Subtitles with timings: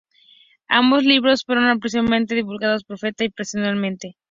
[0.69, 4.17] Ambos libros fueron ampliamente divulgados profana y profesionalmente.